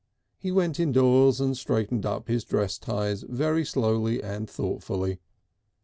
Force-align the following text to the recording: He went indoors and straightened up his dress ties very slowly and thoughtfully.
He 0.39 0.51
went 0.51 0.79
indoors 0.79 1.39
and 1.39 1.55
straightened 1.55 2.07
up 2.07 2.27
his 2.27 2.43
dress 2.43 2.79
ties 2.79 3.21
very 3.21 3.63
slowly 3.63 4.19
and 4.23 4.49
thoughtfully. 4.49 5.19